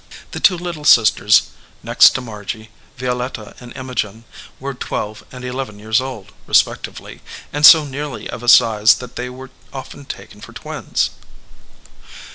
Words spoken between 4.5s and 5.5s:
were twelve and